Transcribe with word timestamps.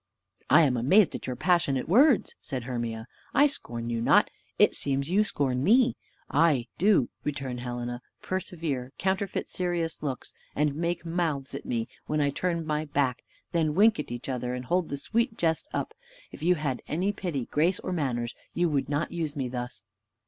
"I 0.49 0.63
am 0.63 0.77
amazed 0.77 1.13
at 1.13 1.27
your 1.27 1.35
passionate 1.35 1.87
words," 1.87 2.33
said 2.41 2.63
Hermia: 2.63 3.07
"I 3.35 3.45
scorn 3.45 3.91
you 3.91 4.01
not; 4.01 4.31
it 4.57 4.73
seems 4.73 5.11
you 5.11 5.23
scorn 5.23 5.63
me." 5.63 5.95
"Ay, 6.27 6.65
do," 6.79 7.09
returned 7.23 7.59
Helena, 7.59 8.01
"persevere, 8.19 8.93
counterfeit 8.97 9.47
serious 9.47 10.01
looks, 10.01 10.33
and 10.55 10.73
make 10.73 11.05
mouths 11.05 11.53
at 11.53 11.67
me 11.67 11.87
when 12.07 12.19
I 12.19 12.31
turn 12.31 12.65
my 12.65 12.85
back; 12.85 13.21
then 13.51 13.75
wink 13.75 13.99
at 13.99 14.09
each 14.09 14.27
other, 14.27 14.55
and 14.55 14.65
hold 14.65 14.89
the 14.89 14.97
sweet 14.97 15.37
jest 15.37 15.67
up. 15.71 15.93
If 16.31 16.41
you 16.41 16.55
had 16.55 16.81
any 16.87 17.11
pity, 17.11 17.45
grace, 17.51 17.79
or 17.79 17.91
manners, 17.93 18.33
you 18.55 18.69
would 18.69 18.89
not 18.89 19.11
use 19.11 19.35
me 19.35 19.49
thus." 19.49 19.83